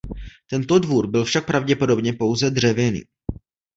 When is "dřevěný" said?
2.51-3.01